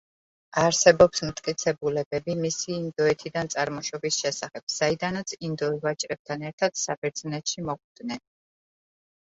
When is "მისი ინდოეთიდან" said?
2.39-3.51